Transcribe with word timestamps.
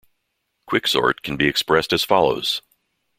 Quicksort 0.67 1.21
can 1.21 1.37
be 1.37 1.45
expressed 1.45 1.93
as 1.93 2.03
follows. 2.03 2.63